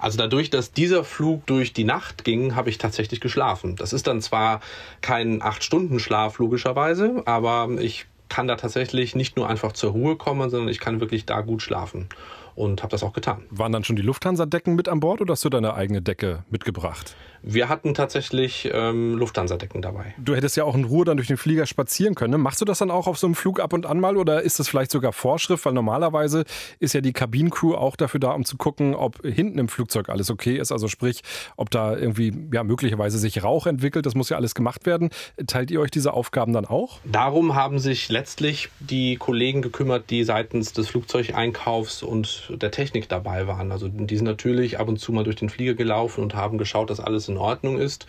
Also 0.00 0.16
dadurch, 0.16 0.48
dass 0.48 0.72
dieser 0.72 1.04
Flug 1.04 1.46
durch 1.46 1.74
die 1.74 1.84
Nacht 1.84 2.24
ging, 2.24 2.56
habe 2.56 2.70
ich 2.70 2.78
tatsächlich 2.78 3.20
geschlafen. 3.20 3.76
Das 3.76 3.92
ist 3.92 4.06
dann 4.06 4.20
zwar 4.20 4.60
kein 5.02 5.42
acht 5.42 5.62
Stunden 5.62 5.98
Schlaf 5.98 6.38
logischerweise, 6.38 7.22
aber 7.26 7.68
ich 7.78 8.06
kann 8.28 8.48
da 8.48 8.56
tatsächlich 8.56 9.14
nicht 9.14 9.36
nur 9.36 9.48
einfach 9.48 9.72
zur 9.72 9.92
Ruhe 9.92 10.16
kommen, 10.16 10.50
sondern 10.50 10.68
ich 10.68 10.80
kann 10.80 11.00
wirklich 11.00 11.26
da 11.26 11.40
gut 11.40 11.62
schlafen 11.62 12.08
und 12.54 12.82
habe 12.82 12.90
das 12.90 13.02
auch 13.02 13.12
getan. 13.12 13.44
Waren 13.50 13.72
dann 13.72 13.84
schon 13.84 13.96
die 13.96 14.02
Lufthansa-Decken 14.02 14.74
mit 14.74 14.88
an 14.88 15.00
Bord 15.00 15.20
oder 15.20 15.32
hast 15.32 15.44
du 15.44 15.50
deine 15.50 15.74
eigene 15.74 16.02
Decke 16.02 16.44
mitgebracht? 16.50 17.14
Wir 17.48 17.68
hatten 17.68 17.94
tatsächlich 17.94 18.68
ähm, 18.72 19.14
Lufthansa-Decken 19.14 19.80
dabei. 19.80 20.16
Du 20.18 20.34
hättest 20.34 20.56
ja 20.56 20.64
auch 20.64 20.74
in 20.74 20.82
Ruhe 20.82 21.04
dann 21.04 21.16
durch 21.16 21.28
den 21.28 21.36
Flieger 21.36 21.64
spazieren 21.64 22.16
können. 22.16 22.40
Machst 22.40 22.60
du 22.60 22.64
das 22.64 22.78
dann 22.78 22.90
auch 22.90 23.06
auf 23.06 23.18
so 23.18 23.28
einem 23.28 23.36
Flug 23.36 23.60
ab 23.60 23.72
und 23.72 23.86
an 23.86 24.00
mal 24.00 24.16
oder 24.16 24.42
ist 24.42 24.58
das 24.58 24.68
vielleicht 24.68 24.90
sogar 24.90 25.12
Vorschrift? 25.12 25.64
Weil 25.64 25.72
normalerweise 25.72 26.44
ist 26.80 26.92
ja 26.92 27.00
die 27.00 27.12
Kabinencrew 27.12 27.74
auch 27.74 27.94
dafür 27.94 28.18
da, 28.18 28.32
um 28.32 28.44
zu 28.44 28.56
gucken, 28.56 28.96
ob 28.96 29.22
hinten 29.22 29.60
im 29.60 29.68
Flugzeug 29.68 30.08
alles 30.08 30.28
okay 30.28 30.58
ist. 30.58 30.72
Also 30.72 30.88
sprich, 30.88 31.22
ob 31.56 31.70
da 31.70 31.96
irgendwie 31.96 32.34
ja 32.52 32.64
möglicherweise 32.64 33.16
sich 33.18 33.44
Rauch 33.44 33.68
entwickelt. 33.68 34.06
Das 34.06 34.16
muss 34.16 34.28
ja 34.28 34.36
alles 34.36 34.56
gemacht 34.56 34.84
werden. 34.84 35.10
Teilt 35.46 35.70
ihr 35.70 35.80
euch 35.80 35.92
diese 35.92 36.14
Aufgaben 36.14 36.52
dann 36.52 36.64
auch? 36.64 36.98
Darum 37.04 37.54
haben 37.54 37.78
sich 37.78 38.08
letztlich 38.08 38.70
die 38.80 39.18
Kollegen 39.18 39.62
gekümmert, 39.62 40.10
die 40.10 40.24
seitens 40.24 40.72
des 40.72 40.88
Flugzeugeinkaufs 40.88 42.02
und 42.02 42.52
der 42.60 42.72
Technik 42.72 43.08
dabei 43.08 43.46
waren. 43.46 43.70
Also 43.70 43.86
die 43.86 44.16
sind 44.16 44.26
natürlich 44.26 44.80
ab 44.80 44.88
und 44.88 44.98
zu 44.98 45.12
mal 45.12 45.22
durch 45.22 45.36
den 45.36 45.48
Flieger 45.48 45.74
gelaufen 45.74 46.24
und 46.24 46.34
haben 46.34 46.58
geschaut, 46.58 46.90
dass 46.90 46.98
alles 46.98 47.28
in 47.28 47.35
Ordnung 47.36 47.78
ist. 47.78 48.06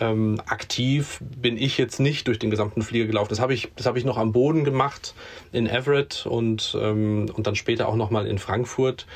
Ähm, 0.00 0.40
aktiv 0.46 1.20
bin 1.20 1.56
ich 1.56 1.78
jetzt 1.78 2.00
nicht 2.00 2.26
durch 2.26 2.38
den 2.40 2.50
gesamten 2.50 2.82
Flieger 2.82 3.06
gelaufen. 3.06 3.28
Das 3.30 3.40
habe 3.40 3.54
ich, 3.54 3.70
das 3.76 3.86
habe 3.86 3.98
ich 3.98 4.04
noch 4.04 4.18
am 4.18 4.32
Boden 4.32 4.64
gemacht 4.64 5.14
in 5.52 5.68
Everett 5.68 6.26
und, 6.26 6.76
ähm, 6.80 7.30
und 7.32 7.46
dann 7.46 7.54
später 7.54 7.88
auch 7.88 7.94
noch 7.94 8.10
mal 8.10 8.26
in 8.26 8.38
Frankfurt. 8.38 9.06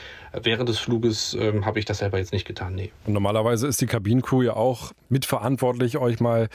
Während 0.42 0.68
des 0.68 0.78
Fluges 0.78 1.36
ähm, 1.40 1.64
habe 1.64 1.78
ich 1.78 1.84
das 1.84 1.98
selber 1.98 2.18
jetzt 2.18 2.32
nicht 2.32 2.46
getan, 2.46 2.74
nee. 2.74 2.92
Und 3.06 3.14
normalerweise 3.14 3.66
ist 3.66 3.80
die 3.80 3.86
Kabinencrew 3.86 4.42
ja 4.42 4.54
auch 4.54 4.92
mitverantwortlich, 5.08 5.96
euch 5.96 6.20
mal 6.20 6.48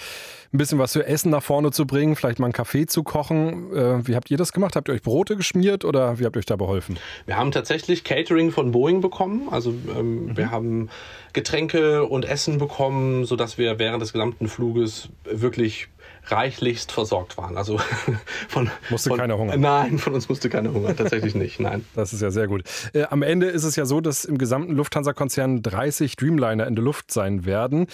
ein 0.54 0.58
bisschen 0.58 0.78
was 0.78 0.92
zu 0.92 1.04
essen 1.06 1.32
nach 1.32 1.42
vorne 1.42 1.72
zu 1.72 1.88
bringen, 1.88 2.16
vielleicht 2.16 2.38
mal 2.38 2.46
einen 2.46 2.54
Kaffee 2.54 2.86
zu 2.86 3.02
kochen. 3.02 3.76
Äh, 3.76 4.08
wie 4.08 4.16
habt 4.16 4.30
ihr 4.30 4.38
das 4.38 4.54
gemacht? 4.54 4.76
Habt 4.76 4.90
ihr 4.90 4.94
euch 4.94 5.02
Brote 5.02 5.36
geschmiert 5.36 5.86
oder 5.86 6.20
wie 6.20 6.26
habt 6.26 6.36
ihr 6.36 6.40
euch 6.40 6.46
da 6.46 6.56
beholfen? 6.56 6.98
Wir 7.26 7.36
haben 7.36 7.52
tatsächlich 7.52 8.04
Catering 8.04 8.52
von 8.52 8.72
Boeing 8.72 9.02
bekommen. 9.02 9.48
Also 9.50 9.72
ähm, 9.98 10.28
mhm. 10.28 10.38
wir 10.38 10.52
haben 10.52 10.90
Getränke 11.34 12.06
und 12.06 12.26
Essen 12.26 12.60
bekommen, 12.60 13.26
sodass 13.26 13.58
wir 13.58 13.80
während 13.80 14.02
des 14.02 14.14
gesamten 14.14 14.48
Fluges 14.48 15.10
wirklich 15.24 15.88
reichlichst 16.28 16.92
versorgt 16.92 17.38
waren. 17.38 17.58
Also 17.58 17.80
von 18.48 18.70
musste 18.90 19.10
von, 19.10 19.20
keiner 19.20 19.38
Hunger. 19.38 19.58
Nein, 19.58 19.98
von 20.00 20.14
uns 20.14 20.30
musste 20.30 20.50
keiner 20.50 20.74
Hunger, 20.74 20.96
tatsächlich 20.96 21.36
nicht. 21.36 21.60
Nein. 21.60 21.86
Das 21.96 22.12
ist 22.12 22.22
ja 22.22 22.32
sehr 22.32 22.48
gut. 22.48 22.64
Äh, 22.94 23.04
am 23.04 23.22
Ende 23.22 23.48
ist 23.48 23.64
es 23.64 23.76
ja 23.76 23.86
so, 23.86 24.02
dass 24.02 24.26
im 24.26 24.38
gesamten 24.38 24.74
Lufthansa-Konzern 24.74 25.62
30 25.62 26.16
Dreamliner 26.16 26.68
in 26.68 26.76
der 26.76 26.84
Luft 26.84 27.12
sein 27.12 27.46
werden. 27.46 27.88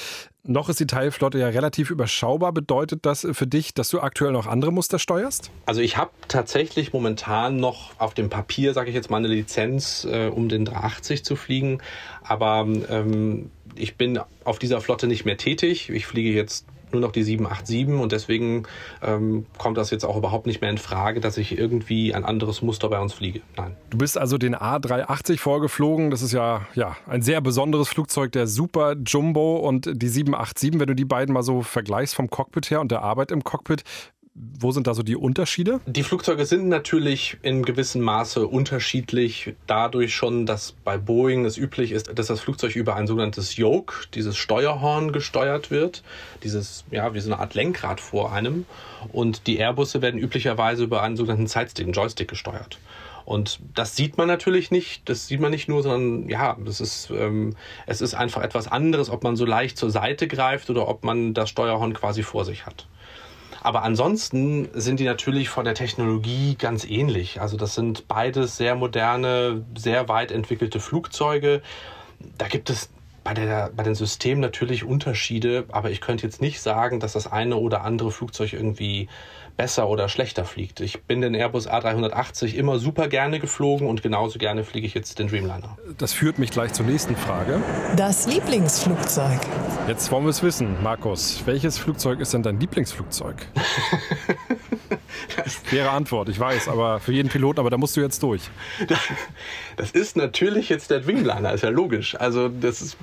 Noch 0.43 0.69
ist 0.69 0.79
die 0.79 0.87
Teilflotte 0.87 1.37
ja 1.37 1.47
relativ 1.47 1.91
überschaubar. 1.91 2.53
Bedeutet 2.53 3.05
das 3.05 3.27
für 3.33 3.45
dich, 3.45 3.73
dass 3.73 3.89
du 3.89 3.99
aktuell 3.99 4.31
noch 4.31 4.47
andere 4.47 4.71
Muster 4.71 4.97
steuerst? 4.97 5.51
Also 5.65 5.81
ich 5.81 5.97
habe 5.97 6.11
tatsächlich 6.27 6.93
momentan 6.93 7.57
noch 7.57 7.91
auf 7.99 8.13
dem 8.13 8.29
Papier, 8.29 8.73
sage 8.73 8.89
ich 8.89 8.95
jetzt 8.95 9.09
mal, 9.09 9.17
eine 9.17 9.27
Lizenz, 9.27 10.07
äh, 10.09 10.27
um 10.27 10.49
den 10.49 10.65
380 10.65 11.23
zu 11.23 11.35
fliegen. 11.35 11.81
Aber 12.23 12.65
ähm, 12.89 13.51
ich 13.75 13.95
bin 13.95 14.19
auf 14.43 14.59
dieser 14.59 14.81
Flotte 14.81 15.07
nicht 15.07 15.25
mehr 15.25 15.37
tätig. 15.37 15.89
Ich 15.89 16.07
fliege 16.07 16.31
jetzt 16.31 16.65
nur 16.93 17.01
noch 17.01 17.11
die 17.11 17.23
787 17.23 17.99
und 17.99 18.11
deswegen 18.11 18.63
ähm, 19.01 19.45
kommt 19.57 19.77
das 19.77 19.91
jetzt 19.91 20.05
auch 20.05 20.17
überhaupt 20.17 20.47
nicht 20.47 20.61
mehr 20.61 20.69
in 20.69 20.77
Frage, 20.77 21.19
dass 21.19 21.37
ich 21.37 21.57
irgendwie 21.57 22.13
ein 22.13 22.25
anderes 22.25 22.61
Muster 22.61 22.89
bei 22.89 22.99
uns 22.99 23.13
fliege. 23.13 23.41
Nein. 23.57 23.75
Du 23.89 23.97
bist 23.97 24.17
also 24.17 24.37
den 24.37 24.55
A380 24.55 25.37
vorgeflogen. 25.37 26.11
Das 26.11 26.21
ist 26.21 26.31
ja, 26.31 26.67
ja 26.75 26.95
ein 27.07 27.21
sehr 27.21 27.41
besonderes 27.41 27.89
Flugzeug, 27.89 28.31
der 28.31 28.47
Super 28.47 28.95
Jumbo 29.05 29.57
und 29.57 29.85
die 29.85 30.07
787. 30.07 30.79
Wenn 30.79 30.87
du 30.87 30.95
die 30.95 31.05
beiden 31.05 31.33
mal 31.33 31.43
so 31.43 31.61
vergleichst 31.61 32.15
vom 32.15 32.29
Cockpit 32.29 32.69
her 32.71 32.81
und 32.81 32.91
der 32.91 33.01
Arbeit 33.01 33.31
im 33.31 33.43
Cockpit, 33.43 33.83
wo 34.59 34.71
sind 34.71 34.87
da 34.87 34.93
so 34.93 35.03
die 35.03 35.17
Unterschiede? 35.17 35.81
Die 35.85 36.03
Flugzeuge 36.03 36.45
sind 36.45 36.69
natürlich 36.69 37.37
in 37.41 37.63
gewissem 37.63 38.01
Maße 38.01 38.47
unterschiedlich, 38.47 39.55
dadurch 39.67 40.15
schon, 40.15 40.45
dass 40.45 40.71
bei 40.71 40.97
Boeing 40.97 41.43
es 41.43 41.57
üblich 41.57 41.91
ist, 41.91 42.17
dass 42.17 42.27
das 42.27 42.39
Flugzeug 42.39 42.75
über 42.75 42.95
ein 42.95 43.05
sogenanntes 43.05 43.57
Yoke, 43.57 44.07
dieses 44.13 44.37
Steuerhorn, 44.37 45.11
gesteuert 45.11 45.71
wird. 45.71 46.03
Dieses, 46.43 46.85
ja, 46.89 47.13
wie 47.13 47.19
so 47.19 47.31
eine 47.31 47.41
Art 47.41 47.53
Lenkrad 47.53 47.99
vor 47.99 48.31
einem. 48.31 48.65
Und 49.11 49.45
die 49.45 49.57
Airbusse 49.57 50.01
werden 50.01 50.19
üblicherweise 50.19 50.85
über 50.85 51.03
einen 51.03 51.17
sogenannten 51.17 51.47
Sidestick, 51.47 51.85
einen 51.85 51.93
Joystick 51.93 52.29
gesteuert. 52.29 52.79
Und 53.25 53.59
das 53.75 53.95
sieht 53.95 54.17
man 54.17 54.27
natürlich 54.27 54.71
nicht, 54.71 55.07
das 55.07 55.27
sieht 55.27 55.39
man 55.39 55.51
nicht 55.51 55.67
nur, 55.67 55.83
sondern 55.83 56.29
ja, 56.29 56.57
das 56.65 56.81
ist, 56.81 57.11
ähm, 57.11 57.55
es 57.85 58.01
ist 58.01 58.15
einfach 58.15 58.41
etwas 58.41 58.67
anderes, 58.67 59.09
ob 59.09 59.23
man 59.23 59.35
so 59.35 59.45
leicht 59.45 59.77
zur 59.77 59.91
Seite 59.91 60.27
greift 60.27 60.69
oder 60.69 60.87
ob 60.87 61.03
man 61.03 61.33
das 61.33 61.49
Steuerhorn 61.49 61.93
quasi 61.93 62.23
vor 62.23 62.45
sich 62.45 62.65
hat. 62.65 62.87
Aber 63.61 63.83
ansonsten 63.83 64.69
sind 64.73 64.99
die 64.99 65.05
natürlich 65.05 65.49
von 65.49 65.65
der 65.65 65.73
Technologie 65.73 66.55
ganz 66.55 66.85
ähnlich. 66.85 67.41
Also 67.41 67.57
das 67.57 67.75
sind 67.75 68.07
beides 68.07 68.57
sehr 68.57 68.75
moderne, 68.75 69.65
sehr 69.77 70.07
weit 70.07 70.31
entwickelte 70.31 70.79
Flugzeuge. 70.79 71.61
Da 72.37 72.47
gibt 72.47 72.69
es 72.69 72.89
bei, 73.23 73.33
der, 73.33 73.71
bei 73.75 73.83
den 73.83 73.95
Systemen 73.95 74.41
natürlich 74.41 74.83
Unterschiede, 74.83 75.65
aber 75.71 75.91
ich 75.91 76.01
könnte 76.01 76.25
jetzt 76.25 76.41
nicht 76.41 76.61
sagen, 76.61 76.99
dass 76.99 77.13
das 77.13 77.31
eine 77.31 77.57
oder 77.57 77.83
andere 77.83 78.11
Flugzeug 78.11 78.53
irgendwie 78.53 79.09
besser 79.59 79.89
oder 79.89 80.07
schlechter 80.07 80.45
fliegt. 80.45 80.79
Ich 80.79 81.03
bin 81.03 81.19
den 81.19 81.35
Airbus 81.35 81.67
A380 81.69 82.55
immer 82.55 82.79
super 82.79 83.09
gerne 83.09 83.41
geflogen 83.41 83.89
und 83.89 84.01
genauso 84.01 84.39
gerne 84.39 84.63
fliege 84.63 84.87
ich 84.87 84.93
jetzt 84.93 85.19
den 85.19 85.27
Dreamliner. 85.27 85.77
Das 85.97 86.13
führt 86.13 86.39
mich 86.39 86.51
gleich 86.51 86.71
zur 86.71 86.85
nächsten 86.85 87.17
Frage. 87.17 87.61
Das 87.97 88.25
Lieblingsflugzeug. 88.25 89.41
Jetzt 89.85 90.09
wollen 90.13 90.23
wir 90.23 90.29
es 90.29 90.41
wissen, 90.43 90.81
Markus. 90.81 91.41
Welches 91.45 91.77
Flugzeug 91.77 92.21
ist 92.21 92.33
denn 92.33 92.41
dein 92.41 92.57
Lieblingsflugzeug? 92.57 93.35
Schwere 95.69 95.89
Antwort, 95.91 96.29
ich 96.29 96.39
weiß, 96.39 96.67
aber 96.67 96.99
für 96.99 97.11
jeden 97.11 97.29
Piloten, 97.29 97.59
aber 97.59 97.69
da 97.69 97.77
musst 97.77 97.95
du 97.97 98.01
jetzt 98.01 98.21
durch. 98.23 98.41
Das 99.77 99.91
ist 99.91 100.17
natürlich 100.17 100.67
jetzt 100.67 100.91
der 100.91 100.99
Dreamliner, 100.99 101.53
ist 101.53 101.63
ja 101.63 101.69
logisch. 101.69 102.15
Also 102.19 102.49
das 102.49 102.81
ist, 102.81 102.97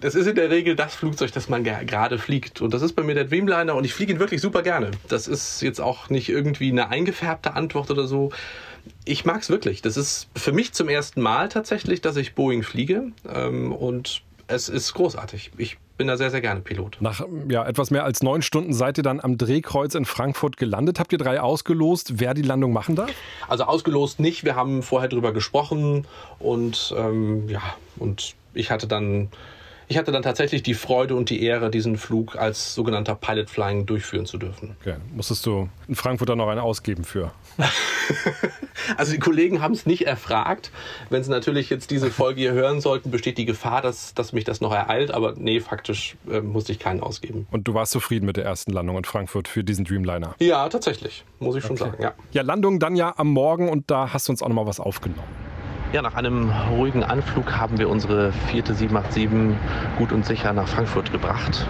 das 0.00 0.16
ist 0.16 0.26
in 0.26 0.34
der 0.34 0.50
Regel 0.50 0.74
das 0.74 0.94
Flugzeug, 0.94 1.32
das 1.32 1.48
man 1.48 1.62
gerade 1.62 2.18
fliegt. 2.18 2.60
Und 2.60 2.74
das 2.74 2.82
ist 2.82 2.94
bei 2.94 3.04
mir 3.04 3.14
der 3.14 3.26
Dreamliner 3.26 3.76
und 3.76 3.84
ich 3.84 3.94
fliege 3.94 4.12
ihn 4.12 4.18
wirklich 4.18 4.40
super 4.40 4.62
gerne. 4.62 4.90
Das 5.08 5.28
ist 5.28 5.62
jetzt 5.62 5.80
auch 5.80 6.10
nicht 6.10 6.28
irgendwie 6.28 6.70
eine 6.70 6.88
eingefärbte 6.88 7.54
Antwort 7.54 7.90
oder 7.90 8.08
so. 8.08 8.32
Ich 9.04 9.24
mag 9.24 9.42
es 9.42 9.50
wirklich. 9.50 9.82
Das 9.82 9.96
ist 9.96 10.28
für 10.34 10.52
mich 10.52 10.72
zum 10.72 10.88
ersten 10.88 11.20
Mal 11.20 11.48
tatsächlich, 11.48 12.00
dass 12.00 12.16
ich 12.16 12.34
Boeing 12.34 12.62
fliege. 12.62 13.12
Ähm, 13.32 13.72
und 13.72 14.22
es 14.48 14.68
ist 14.68 14.94
großartig. 14.94 15.52
Ich 15.58 15.76
bin 15.98 16.06
da 16.06 16.16
sehr, 16.16 16.30
sehr 16.30 16.40
gerne 16.40 16.60
Pilot. 16.60 16.96
Nach 17.00 17.20
ja, 17.48 17.66
etwas 17.66 17.90
mehr 17.90 18.04
als 18.04 18.22
neun 18.22 18.40
Stunden 18.40 18.72
seid 18.72 18.96
ihr 18.96 19.02
dann 19.02 19.20
am 19.20 19.36
Drehkreuz 19.36 19.94
in 19.94 20.04
Frankfurt 20.04 20.56
gelandet. 20.56 20.98
Habt 20.98 21.12
ihr 21.12 21.18
drei 21.18 21.40
ausgelost, 21.40 22.20
wer 22.20 22.32
die 22.32 22.42
Landung 22.42 22.72
machen 22.72 22.94
darf? 22.96 23.10
Also 23.48 23.64
ausgelost 23.64 24.20
nicht. 24.20 24.44
Wir 24.44 24.56
haben 24.56 24.82
vorher 24.82 25.08
darüber 25.08 25.32
gesprochen 25.32 26.06
und 26.38 26.94
ähm, 26.96 27.48
ja, 27.48 27.62
und 27.96 28.34
ich 28.54 28.70
hatte 28.70 28.86
dann 28.86 29.28
ich 29.88 29.96
hatte 29.96 30.12
dann 30.12 30.22
tatsächlich 30.22 30.62
die 30.62 30.74
Freude 30.74 31.14
und 31.14 31.30
die 31.30 31.42
Ehre, 31.42 31.70
diesen 31.70 31.96
Flug 31.96 32.36
als 32.36 32.74
sogenannter 32.74 33.14
Pilot 33.14 33.48
Flying 33.48 33.86
durchführen 33.86 34.26
zu 34.26 34.36
dürfen. 34.36 34.76
Okay. 34.80 34.96
Musstest 35.14 35.46
du 35.46 35.68
in 35.88 35.94
Frankfurt 35.94 36.28
dann 36.28 36.38
noch 36.38 36.48
einen 36.48 36.60
ausgeben 36.60 37.04
für? 37.04 37.32
also 38.96 39.12
die 39.12 39.18
Kollegen 39.18 39.62
haben 39.62 39.72
es 39.72 39.86
nicht 39.86 40.06
erfragt. 40.06 40.70
Wenn 41.08 41.24
sie 41.24 41.30
natürlich 41.30 41.70
jetzt 41.70 41.90
diese 41.90 42.10
Folge 42.10 42.40
hier 42.40 42.52
hören 42.52 42.82
sollten, 42.82 43.10
besteht 43.10 43.38
die 43.38 43.46
Gefahr, 43.46 43.80
dass, 43.80 44.12
dass 44.12 44.34
mich 44.34 44.44
das 44.44 44.60
noch 44.60 44.72
ereilt. 44.72 45.10
Aber 45.10 45.34
nee, 45.36 45.60
faktisch 45.60 46.16
äh, 46.30 46.40
musste 46.40 46.72
ich 46.72 46.78
keinen 46.78 47.00
ausgeben. 47.00 47.46
Und 47.50 47.66
du 47.66 47.72
warst 47.72 47.92
zufrieden 47.92 48.26
mit 48.26 48.36
der 48.36 48.44
ersten 48.44 48.72
Landung 48.72 48.98
in 48.98 49.04
Frankfurt 49.04 49.48
für 49.48 49.64
diesen 49.64 49.86
Dreamliner? 49.86 50.34
Ja, 50.38 50.68
tatsächlich. 50.68 51.24
Muss 51.38 51.56
ich 51.56 51.62
schon 51.62 51.80
okay. 51.80 51.90
sagen, 51.90 52.02
ja. 52.02 52.14
Ja, 52.32 52.42
Landung 52.42 52.78
dann 52.78 52.94
ja 52.94 53.14
am 53.16 53.28
Morgen 53.28 53.70
und 53.70 53.90
da 53.90 54.12
hast 54.12 54.28
du 54.28 54.32
uns 54.32 54.42
auch 54.42 54.48
noch 54.48 54.56
mal 54.56 54.66
was 54.66 54.80
aufgenommen. 54.80 55.47
Ja, 55.90 56.02
nach 56.02 56.16
einem 56.16 56.52
ruhigen 56.70 57.02
Anflug 57.02 57.56
haben 57.56 57.78
wir 57.78 57.88
unsere 57.88 58.30
vierte 58.30 58.74
787 58.74 59.56
gut 59.96 60.12
und 60.12 60.26
sicher 60.26 60.52
nach 60.52 60.68
Frankfurt 60.68 61.10
gebracht. 61.12 61.66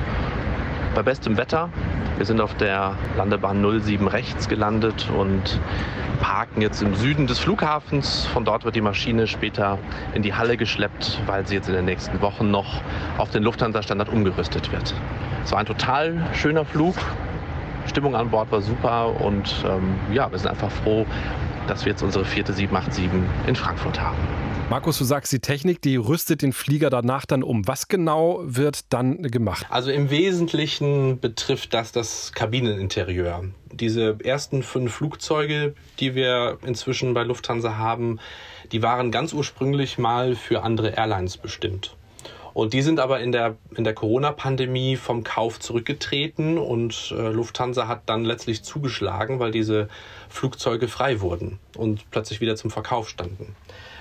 Bei 0.96 1.04
bestem 1.04 1.36
Wetter. 1.36 1.68
Wir 2.16 2.26
sind 2.26 2.40
auf 2.40 2.52
der 2.56 2.96
Landebahn 3.16 3.62
07 3.80 4.08
rechts 4.08 4.48
gelandet 4.48 5.08
und 5.16 5.60
parken 6.20 6.62
jetzt 6.62 6.82
im 6.82 6.96
Süden 6.96 7.28
des 7.28 7.38
Flughafens. 7.38 8.26
Von 8.26 8.44
dort 8.44 8.64
wird 8.64 8.74
die 8.74 8.80
Maschine 8.80 9.28
später 9.28 9.78
in 10.14 10.22
die 10.24 10.34
Halle 10.34 10.56
geschleppt, 10.56 11.20
weil 11.26 11.46
sie 11.46 11.54
jetzt 11.54 11.68
in 11.68 11.76
den 11.76 11.84
nächsten 11.84 12.20
Wochen 12.20 12.50
noch 12.50 12.80
auf 13.18 13.30
den 13.30 13.44
Lufthansa-Standard 13.44 14.08
umgerüstet 14.08 14.72
wird. 14.72 14.94
Es 15.44 15.52
war 15.52 15.60
ein 15.60 15.66
total 15.66 16.26
schöner 16.32 16.64
Flug. 16.64 16.96
Stimmung 17.86 18.16
an 18.16 18.30
Bord 18.30 18.50
war 18.50 18.62
super 18.62 19.20
und 19.20 19.64
ähm, 19.64 19.94
ja, 20.12 20.28
wir 20.30 20.38
sind 20.38 20.50
einfach 20.50 20.70
froh, 20.70 21.06
dass 21.68 21.84
wir 21.84 21.92
jetzt 21.92 22.02
unsere 22.02 22.24
vierte 22.24 22.52
787 22.52 23.10
in 23.46 23.56
Frankfurt 23.56 24.00
haben. 24.00 24.18
Markus, 24.70 24.98
du 24.98 25.04
sagst, 25.04 25.32
die 25.32 25.38
Technik, 25.38 25.80
die 25.80 25.96
rüstet 25.96 26.42
den 26.42 26.52
Flieger 26.52 26.90
danach 26.90 27.24
dann 27.24 27.42
um. 27.42 27.66
Was 27.66 27.88
genau 27.88 28.40
wird 28.42 28.92
dann 28.92 29.22
gemacht? 29.22 29.66
Also 29.70 29.90
im 29.90 30.10
Wesentlichen 30.10 31.20
betrifft 31.20 31.72
das 31.72 31.90
das 31.92 32.32
Kabineninterieur. 32.32 33.44
Diese 33.72 34.18
ersten 34.22 34.62
fünf 34.62 34.92
Flugzeuge, 34.92 35.74
die 36.00 36.14
wir 36.14 36.58
inzwischen 36.66 37.14
bei 37.14 37.22
Lufthansa 37.22 37.76
haben, 37.76 38.18
die 38.72 38.82
waren 38.82 39.10
ganz 39.10 39.32
ursprünglich 39.32 39.96
mal 39.96 40.34
für 40.34 40.62
andere 40.62 40.90
Airlines 40.90 41.38
bestimmt. 41.38 41.96
Und 42.58 42.72
die 42.72 42.82
sind 42.82 42.98
aber 42.98 43.20
in 43.20 43.30
der, 43.30 43.54
in 43.76 43.84
der 43.84 43.94
Corona-Pandemie 43.94 44.96
vom 44.96 45.22
Kauf 45.22 45.60
zurückgetreten 45.60 46.58
und 46.58 47.14
äh, 47.16 47.28
Lufthansa 47.28 47.86
hat 47.86 48.02
dann 48.06 48.24
letztlich 48.24 48.64
zugeschlagen, 48.64 49.38
weil 49.38 49.52
diese 49.52 49.88
Flugzeuge 50.28 50.88
frei 50.88 51.20
wurden 51.20 51.60
und 51.76 52.10
plötzlich 52.10 52.40
wieder 52.40 52.56
zum 52.56 52.72
Verkauf 52.72 53.08
standen. 53.08 53.54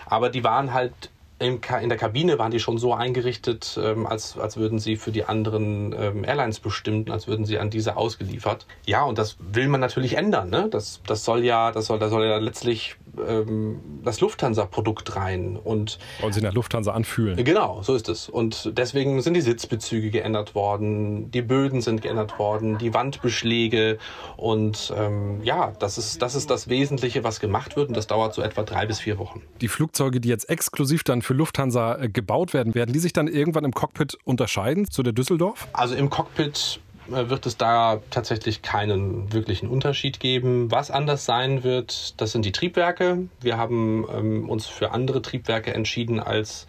Aber 0.07 0.29
die 0.29 0.43
waren 0.43 0.73
halt 0.73 1.11
in 1.39 1.61
der 1.61 1.99
Kabine 1.99 2.39
waren 2.39 2.49
die 2.49 2.59
schon 2.59 2.79
so 2.79 2.95
eingerichtet, 2.95 3.79
ähm, 3.79 4.07
als, 4.07 4.39
als 4.39 4.57
würden 4.57 4.79
sie 4.79 4.95
für 4.95 5.11
die 5.11 5.25
anderen 5.25 5.93
ähm, 5.93 6.23
Airlines 6.23 6.59
bestimmt, 6.59 7.11
als 7.11 7.27
würden 7.27 7.45
sie 7.45 7.59
an 7.59 7.69
diese 7.69 7.95
ausgeliefert. 7.95 8.65
Ja, 8.87 9.03
und 9.03 9.19
das 9.19 9.37
will 9.39 9.67
man 9.67 9.79
natürlich 9.79 10.17
ändern. 10.17 10.49
Ne? 10.49 10.67
Das, 10.71 10.99
das 11.05 11.23
soll 11.23 11.43
ja, 11.43 11.71
das 11.71 11.85
soll, 11.85 11.99
da 11.99 12.09
soll 12.09 12.25
ja 12.25 12.37
letztlich 12.37 12.95
ähm, 13.27 13.79
das 14.03 14.21
Lufthansa-Produkt 14.21 15.15
rein. 15.15 15.57
Und 15.57 15.99
Wollen 16.21 16.33
sich 16.33 16.43
nach 16.43 16.53
Lufthansa 16.53 16.91
anfühlen. 16.91 17.43
Genau, 17.43 17.81
so 17.81 17.95
ist 17.95 18.09
es. 18.09 18.29
Und 18.29 18.71
deswegen 18.77 19.21
sind 19.21 19.33
die 19.33 19.41
Sitzbezüge 19.41 20.09
geändert 20.09 20.55
worden, 20.55 21.31
die 21.31 21.41
Böden 21.41 21.81
sind 21.81 22.01
geändert 22.01 22.39
worden, 22.39 22.77
die 22.77 22.93
Wandbeschläge. 22.93 23.97
Und 24.35 24.93
ähm, 24.95 25.41
ja, 25.43 25.73
das 25.79 25.97
ist, 25.97 26.21
das 26.21 26.35
ist 26.35 26.49
das 26.49 26.67
Wesentliche, 26.67 27.23
was 27.23 27.39
gemacht 27.39 27.75
wird. 27.75 27.89
Und 27.89 27.97
das 27.97 28.07
dauert 28.07 28.33
so 28.33 28.41
etwa 28.41 28.63
drei 28.63 28.85
bis 28.85 28.99
vier 28.99 29.17
Wochen. 29.17 29.41
Die 29.61 29.67
Flugzeuge, 29.67 30.19
die 30.19 30.29
jetzt 30.29 30.49
exklusiv 30.49 31.03
dann 31.03 31.21
für 31.21 31.33
Lufthansa 31.33 31.97
äh, 31.97 32.09
gebaut 32.09 32.53
werden, 32.53 32.75
werden 32.75 32.93
die 32.93 32.99
sich 32.99 33.13
dann 33.13 33.27
irgendwann 33.27 33.65
im 33.65 33.73
Cockpit 33.73 34.17
unterscheiden 34.23 34.89
zu 34.89 35.03
der 35.03 35.13
Düsseldorf? 35.13 35.67
Also 35.73 35.95
im 35.95 36.09
Cockpit 36.09 36.79
wird 37.09 37.45
es 37.45 37.57
da 37.57 38.01
tatsächlich 38.09 38.61
keinen 38.61 39.31
wirklichen 39.33 39.69
Unterschied 39.69 40.19
geben. 40.19 40.71
Was 40.71 40.91
anders 40.91 41.25
sein 41.25 41.63
wird, 41.63 42.19
das 42.21 42.31
sind 42.31 42.45
die 42.45 42.51
Triebwerke. 42.51 43.27
Wir 43.41 43.57
haben 43.57 44.05
ähm, 44.13 44.49
uns 44.49 44.67
für 44.67 44.91
andere 44.91 45.21
Triebwerke 45.21 45.73
entschieden 45.73 46.19
als 46.19 46.67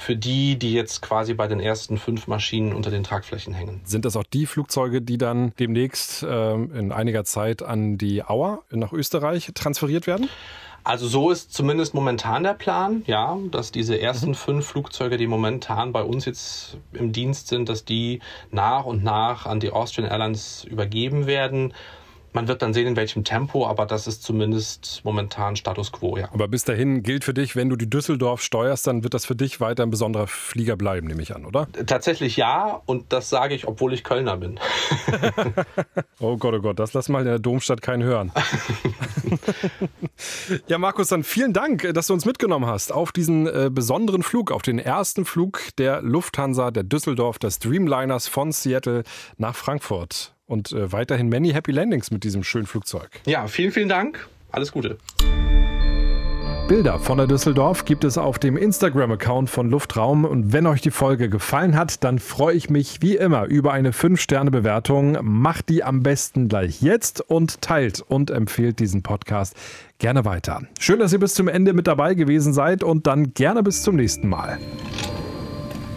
für 0.00 0.16
die, 0.16 0.58
die 0.58 0.72
jetzt 0.72 1.02
quasi 1.02 1.34
bei 1.34 1.46
den 1.46 1.60
ersten 1.60 1.98
fünf 1.98 2.26
Maschinen 2.26 2.72
unter 2.72 2.90
den 2.90 3.04
Tragflächen 3.04 3.52
hängen. 3.52 3.82
Sind 3.84 4.06
das 4.06 4.16
auch 4.16 4.24
die 4.24 4.46
Flugzeuge, 4.46 5.02
die 5.02 5.18
dann 5.18 5.52
demnächst 5.58 6.22
äh, 6.22 6.54
in 6.54 6.90
einiger 6.90 7.24
Zeit 7.24 7.62
an 7.62 7.98
die 7.98 8.24
Auer 8.24 8.62
nach 8.70 8.94
Österreich 8.94 9.52
transferiert 9.54 10.06
werden? 10.06 10.30
Also 10.82 11.06
so 11.08 11.30
ist 11.30 11.52
zumindest 11.52 11.94
momentan 11.94 12.42
der 12.42 12.54
Plan, 12.54 13.02
ja, 13.06 13.38
dass 13.50 13.70
diese 13.70 14.00
ersten 14.00 14.30
mhm. 14.30 14.34
fünf 14.34 14.66
Flugzeuge, 14.66 15.16
die 15.16 15.26
momentan 15.26 15.92
bei 15.92 16.02
uns 16.02 16.24
jetzt 16.24 16.78
im 16.92 17.12
Dienst 17.12 17.48
sind, 17.48 17.68
dass 17.68 17.84
die 17.84 18.20
nach 18.50 18.86
und 18.86 19.04
nach 19.04 19.46
an 19.46 19.60
die 19.60 19.70
Austrian 19.70 20.10
Airlines 20.10 20.64
übergeben 20.64 21.26
werden. 21.26 21.74
Man 22.32 22.46
wird 22.46 22.62
dann 22.62 22.72
sehen, 22.72 22.86
in 22.86 22.96
welchem 22.96 23.24
Tempo, 23.24 23.66
aber 23.66 23.86
das 23.86 24.06
ist 24.06 24.22
zumindest 24.22 25.00
momentan 25.04 25.56
Status 25.56 25.90
quo, 25.90 26.16
ja. 26.16 26.28
Aber 26.32 26.46
bis 26.46 26.64
dahin 26.64 27.02
gilt 27.02 27.24
für 27.24 27.34
dich, 27.34 27.56
wenn 27.56 27.68
du 27.68 27.76
die 27.76 27.90
Düsseldorf 27.90 28.42
steuerst, 28.42 28.86
dann 28.86 29.02
wird 29.02 29.14
das 29.14 29.26
für 29.26 29.34
dich 29.34 29.60
weiter 29.60 29.82
ein 29.82 29.90
besonderer 29.90 30.26
Flieger 30.28 30.76
bleiben, 30.76 31.08
nehme 31.08 31.22
ich 31.22 31.34
an, 31.34 31.44
oder? 31.44 31.66
Tatsächlich 31.86 32.36
ja, 32.36 32.80
und 32.86 33.12
das 33.12 33.30
sage 33.30 33.54
ich, 33.54 33.66
obwohl 33.66 33.92
ich 33.92 34.04
Kölner 34.04 34.36
bin. 34.36 34.60
oh 36.20 36.36
Gott, 36.36 36.54
oh 36.54 36.60
Gott, 36.60 36.78
das 36.78 36.94
lass 36.94 37.08
mal 37.08 37.20
in 37.20 37.26
der 37.26 37.40
Domstadt 37.40 37.82
keinen 37.82 38.04
hören. 38.04 38.32
ja, 40.68 40.78
Markus, 40.78 41.08
dann 41.08 41.24
vielen 41.24 41.52
Dank, 41.52 41.90
dass 41.94 42.06
du 42.06 42.12
uns 42.12 42.24
mitgenommen 42.24 42.66
hast 42.66 42.92
auf 42.92 43.10
diesen 43.10 43.46
äh, 43.46 43.70
besonderen 43.72 44.22
Flug, 44.22 44.52
auf 44.52 44.62
den 44.62 44.78
ersten 44.78 45.24
Flug 45.24 45.60
der 45.78 46.00
Lufthansa, 46.02 46.70
der 46.70 46.84
Düsseldorf, 46.84 47.38
des 47.38 47.58
Dreamliners 47.58 48.28
von 48.28 48.52
Seattle 48.52 49.02
nach 49.36 49.56
Frankfurt 49.56 50.34
und 50.50 50.72
äh, 50.72 50.92
weiterhin 50.92 51.28
many 51.28 51.50
happy 51.50 51.72
landings 51.72 52.10
mit 52.10 52.24
diesem 52.24 52.42
schönen 52.42 52.66
Flugzeug. 52.66 53.08
Ja, 53.26 53.46
vielen, 53.46 53.72
vielen 53.72 53.88
Dank. 53.88 54.28
Alles 54.50 54.72
Gute. 54.72 54.98
Bilder 56.70 57.00
von 57.00 57.18
der 57.18 57.26
Düsseldorf 57.26 57.84
gibt 57.84 58.04
es 58.04 58.16
auf 58.16 58.38
dem 58.38 58.56
Instagram-Account 58.56 59.50
von 59.50 59.70
Luftraum. 59.70 60.24
Und 60.24 60.52
wenn 60.52 60.68
euch 60.68 60.80
die 60.80 60.92
Folge 60.92 61.28
gefallen 61.28 61.76
hat, 61.76 62.04
dann 62.04 62.20
freue 62.20 62.54
ich 62.54 62.70
mich 62.70 63.02
wie 63.02 63.16
immer 63.16 63.46
über 63.46 63.72
eine 63.72 63.90
5-Sterne-Bewertung. 63.90 65.18
Macht 65.22 65.68
die 65.68 65.82
am 65.82 66.04
besten 66.04 66.48
gleich 66.48 66.80
jetzt 66.80 67.22
und 67.22 67.60
teilt 67.60 68.00
und 68.00 68.30
empfehlt 68.30 68.78
diesen 68.78 69.02
Podcast 69.02 69.56
gerne 69.98 70.24
weiter. 70.24 70.62
Schön, 70.78 71.00
dass 71.00 71.12
ihr 71.12 71.18
bis 71.18 71.34
zum 71.34 71.48
Ende 71.48 71.72
mit 71.72 71.88
dabei 71.88 72.14
gewesen 72.14 72.52
seid 72.52 72.84
und 72.84 73.08
dann 73.08 73.34
gerne 73.34 73.64
bis 73.64 73.82
zum 73.82 73.96
nächsten 73.96 74.28
Mal. 74.28 74.60